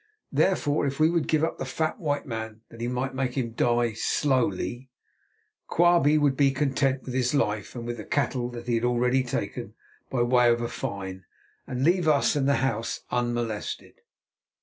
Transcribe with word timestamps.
Therefore 0.31 0.87
if 0.87 0.99
we 0.99 1.11
would 1.11 1.27
give 1.27 1.43
up 1.43 1.59
the 1.59 1.63
fat 1.63 1.99
white 1.99 2.25
man 2.25 2.61
that 2.69 2.81
he 2.81 2.87
might 2.87 3.13
make 3.13 3.35
him 3.37 3.51
"die 3.51 3.93
slowly," 3.93 4.89
Quabie 5.67 6.17
would 6.17 6.35
be 6.35 6.49
content 6.49 7.03
with 7.03 7.13
his 7.13 7.35
life 7.35 7.75
and 7.75 7.85
with 7.85 7.97
the 7.97 8.03
cattle 8.03 8.49
that 8.49 8.65
he 8.67 8.73
had 8.73 8.83
already 8.83 9.21
taken 9.23 9.75
by 10.09 10.23
way 10.23 10.49
of 10.49 10.59
a 10.59 10.69
fine, 10.69 11.25
and 11.67 11.83
leave 11.85 12.07
us 12.07 12.35
and 12.35 12.49
the 12.49 12.55
house 12.65 13.01
unmolested. 13.11 14.01